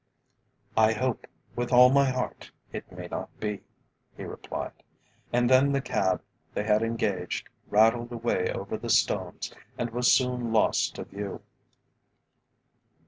[0.75, 3.61] "I hope, with all my heart, it may not be,"
[4.17, 4.71] he replied,
[5.31, 6.23] and then the cab
[6.55, 11.43] they had engaged rattled away over the stones and was soon lost to view.